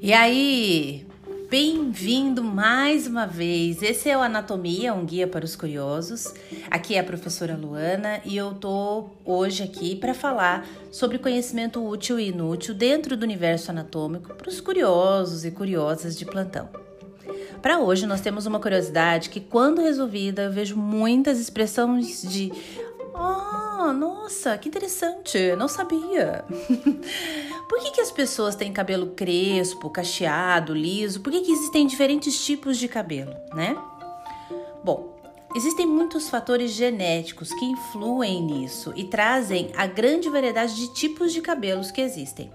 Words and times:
E 0.00 0.12
aí, 0.12 1.04
bem-vindo 1.50 2.44
mais 2.44 3.08
uma 3.08 3.26
vez. 3.26 3.82
Esse 3.82 4.08
é 4.08 4.16
o 4.16 4.20
Anatomia, 4.20 4.94
um 4.94 5.04
guia 5.04 5.26
para 5.26 5.44
os 5.44 5.56
curiosos. 5.56 6.32
Aqui 6.70 6.94
é 6.94 7.00
a 7.00 7.04
professora 7.04 7.56
Luana 7.56 8.20
e 8.24 8.36
eu 8.36 8.54
tô 8.54 9.10
hoje 9.24 9.64
aqui 9.64 9.96
para 9.96 10.14
falar 10.14 10.64
sobre 10.92 11.18
conhecimento 11.18 11.84
útil 11.84 12.20
e 12.20 12.28
inútil 12.28 12.74
dentro 12.74 13.16
do 13.16 13.24
universo 13.24 13.72
anatômico 13.72 14.34
para 14.34 14.48
os 14.48 14.60
curiosos 14.60 15.44
e 15.44 15.50
curiosas 15.50 16.16
de 16.16 16.24
plantão. 16.24 16.68
Para 17.60 17.80
hoje 17.80 18.06
nós 18.06 18.20
temos 18.20 18.46
uma 18.46 18.60
curiosidade 18.60 19.30
que 19.30 19.40
quando 19.40 19.82
resolvida 19.82 20.42
eu 20.42 20.52
vejo 20.52 20.76
muitas 20.76 21.40
expressões 21.40 22.22
de 22.22 22.52
ah, 23.16 23.92
nossa, 23.92 24.56
que 24.56 24.68
interessante, 24.68 25.56
não 25.56 25.66
sabia. 25.66 26.44
Por 27.68 27.80
que, 27.80 27.90
que 27.90 28.00
as 28.00 28.10
pessoas 28.10 28.56
têm 28.56 28.72
cabelo 28.72 29.08
crespo, 29.08 29.90
cacheado, 29.90 30.72
liso? 30.72 31.20
Por 31.20 31.30
que, 31.30 31.42
que 31.42 31.52
existem 31.52 31.86
diferentes 31.86 32.44
tipos 32.44 32.78
de 32.78 32.88
cabelo, 32.88 33.34
né? 33.54 33.76
Bom, 34.82 35.14
existem 35.54 35.86
muitos 35.86 36.30
fatores 36.30 36.72
genéticos 36.72 37.52
que 37.52 37.64
influem 37.64 38.42
nisso 38.42 38.92
e 38.96 39.04
trazem 39.04 39.70
a 39.76 39.86
grande 39.86 40.30
variedade 40.30 40.74
de 40.74 40.94
tipos 40.94 41.32
de 41.32 41.42
cabelos 41.42 41.90
que 41.90 42.00
existem. 42.00 42.50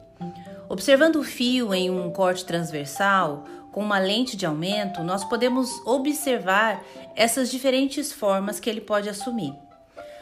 Observando 0.68 1.18
o 1.18 1.24
fio 1.24 1.74
em 1.74 1.92
um 1.92 2.10
corte 2.10 2.44
transversal, 2.44 3.44
com 3.72 3.82
uma 3.82 4.00
lente 4.00 4.36
de 4.36 4.46
aumento, 4.46 5.04
nós 5.04 5.24
podemos 5.24 5.70
observar 5.86 6.84
essas 7.16 7.52
diferentes 7.52 8.12
formas 8.12 8.60
que 8.60 8.70
ele 8.70 8.82
pode 8.82 9.10
assumir. 9.10 9.54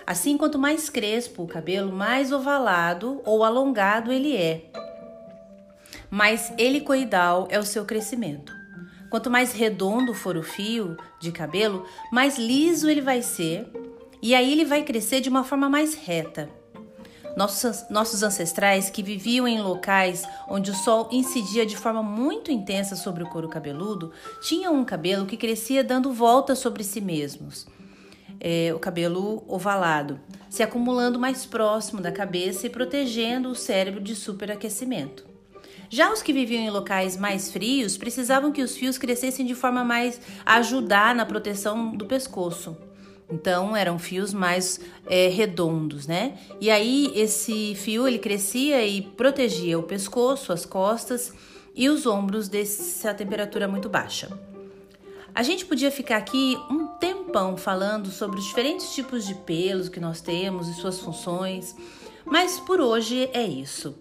Assim, 0.06 0.38
quanto 0.38 0.58
mais 0.58 0.90
crespo 0.90 1.44
o 1.44 1.48
cabelo, 1.48 1.92
mais 1.92 2.32
ovalado 2.32 3.22
ou 3.26 3.44
alongado 3.44 4.12
ele 4.12 4.36
é. 4.36 4.72
Mais 6.10 6.52
helicoidal 6.58 7.48
é 7.50 7.60
o 7.60 7.66
seu 7.66 7.86
crescimento. 7.86 8.54
Quanto 9.10 9.30
mais 9.30 9.54
redondo 9.54 10.14
for 10.14 10.38
o 10.38 10.44
fio 10.44 10.98
de 11.20 11.32
cabelo, 11.32 11.86
mais 12.12 12.38
liso 12.38 12.90
ele 12.90 13.02
vai 13.02 13.22
ser 13.22 13.68
e 14.22 14.34
aí 14.34 14.52
ele 14.52 14.66
vai 14.66 14.84
crescer 14.84 15.20
de 15.22 15.30
uma 15.30 15.44
forma 15.44 15.70
mais 15.70 15.96
reta. 15.96 16.50
Nossos, 17.36 17.86
nossos 17.90 18.24
ancestrais 18.24 18.90
que 18.90 19.02
viviam 19.02 19.48
em 19.48 19.62
locais 19.62 20.28
onde 20.50 20.72
o 20.72 20.76
sol 20.76 21.08
incidia 21.12 21.66
de 21.66 21.78
forma 21.78 22.04
muito 22.04 22.52
intensa 22.52 22.96
sobre 22.96 23.24
o 23.24 23.30
couro 23.30 23.48
cabeludo 23.48 24.12
tinham 24.42 24.76
um 24.76 24.84
cabelo 24.84 25.26
que 25.26 25.38
crescia 25.38 25.82
dando 25.82 26.12
voltas 26.12 26.60
sobre 26.60 26.84
si 26.84 27.00
mesmos 27.00 27.66
é, 28.42 28.74
o 28.74 28.80
cabelo 28.80 29.44
ovalado, 29.48 30.20
se 30.50 30.64
acumulando 30.64 31.20
mais 31.20 31.46
próximo 31.46 32.02
da 32.02 32.12
cabeça 32.12 32.66
e 32.66 32.70
protegendo 32.70 33.50
o 33.50 33.56
cérebro 33.56 34.02
de 34.02 34.16
superaquecimento. 34.16 35.30
Já 35.88 36.12
os 36.12 36.24
que 36.24 36.34
viviam 36.34 36.64
em 36.64 36.70
locais 36.70 37.16
mais 37.16 37.52
frios 37.52 37.98
precisavam 37.98 38.52
que 38.52 38.64
os 38.64 38.76
fios 38.76 38.98
crescessem 38.98 39.46
de 39.46 39.54
forma 39.54 39.84
mais 39.84 40.20
a 40.46 40.56
ajudar 40.56 41.14
na 41.14 41.26
proteção 41.26 41.92
do 41.92 42.06
pescoço. 42.06 42.76
Então 43.30 43.76
eram 43.76 44.00
fios 44.00 44.34
mais 44.34 44.80
é, 45.06 45.28
redondos, 45.28 46.08
né? 46.08 46.38
E 46.60 46.70
aí 46.70 47.12
esse 47.16 47.76
fio 47.76 48.08
ele 48.08 48.20
crescia 48.20 48.86
e 48.86 49.02
protegia 49.02 49.78
o 49.78 49.84
pescoço, 49.84 50.52
as 50.52 50.66
costas 50.66 51.34
e 51.76 51.90
os 51.90 52.06
ombros 52.06 52.48
dessa 52.48 53.14
temperatura 53.14 53.68
muito 53.68 53.88
baixa. 53.88 54.30
A 55.34 55.44
gente 55.44 55.66
podia 55.66 55.90
ficar 55.90 56.18
aqui 56.18 56.58
um 56.70 56.81
tempão 57.32 57.56
falando 57.56 58.12
sobre 58.12 58.40
os 58.40 58.46
diferentes 58.46 58.94
tipos 58.94 59.26
de 59.26 59.34
pelos 59.34 59.88
que 59.88 60.02
nós 60.02 60.20
temos 60.20 60.68
e 60.68 60.74
suas 60.74 61.00
funções, 61.00 61.74
mas 62.26 62.60
por 62.60 62.82
hoje 62.82 63.30
é 63.34 63.44
isso. 63.44 63.98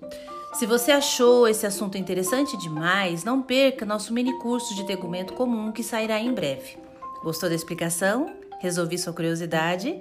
Se 0.54 0.66
você 0.66 0.90
achou 0.90 1.46
esse 1.46 1.64
assunto 1.64 1.96
interessante 1.96 2.56
demais, 2.56 3.22
não 3.22 3.40
perca 3.40 3.86
nosso 3.86 4.12
mini 4.12 4.36
curso 4.40 4.74
de 4.74 4.84
tegumento 4.84 5.32
comum 5.34 5.70
que 5.70 5.84
sairá 5.84 6.18
em 6.18 6.34
breve. 6.34 6.76
Gostou 7.22 7.48
da 7.48 7.54
explicação? 7.54 8.34
Resolvi 8.58 8.98
sua 8.98 9.12
curiosidade? 9.12 9.96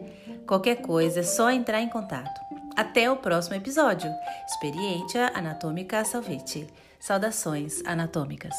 Qualquer 0.48 0.78
coisa 0.78 1.20
é 1.20 1.24
só 1.24 1.52
entrar 1.52 1.82
em 1.82 1.88
contato. 1.88 2.42
Até 2.76 3.12
o 3.12 3.18
próximo 3.18 3.56
episódio. 3.56 4.12
Experiência 4.48 5.32
Anatômica 5.36 6.04
Salvete. 6.04 6.66
Saudações 7.00 7.86
anatômicas. 7.86 8.56